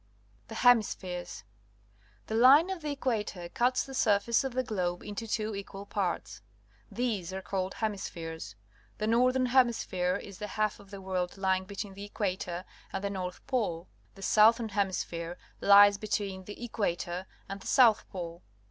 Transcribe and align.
The 0.47 0.55
Hemispheres.— 0.55 1.43
The 2.25 2.33
line 2.33 2.71
of 2.71 2.81
the 2.81 2.95
equa 2.95 3.23
tor 3.23 3.49
cuts 3.49 3.83
the 3.83 3.93
surface 3.93 4.43
of 4.43 4.53
the 4.53 4.63
globe 4.63 5.03
into 5.03 5.27
two 5.27 5.53
equal 5.53 5.85
parts. 5.85 6.41
These 6.91 7.31
are 7.31 7.41
called 7.43 7.75
Hemispheres. 7.75 8.55
The 8.97 9.05
Northern 9.05 9.45
Hemisphere 9.45 10.15
is 10.15 10.39
the 10.39 10.47
half 10.57 10.79
of 10.79 10.89
the 10.89 11.01
world 11.01 11.37
lying 11.37 11.65
between 11.65 11.93
the 11.93 12.05
equator 12.05 12.65
and 12.91 13.03
the 13.03 13.11
north 13.11 13.45
pole. 13.45 13.89
The 14.15 14.23
Southern 14.23 14.69
Hemisphere 14.69 15.37
lies 15.59 15.99
between 15.99 16.45
the 16.45 16.63
equator 16.65 17.27
and 17.47 17.61
the 17.61 17.67
south 17.67 18.09
pole. 18.09 18.41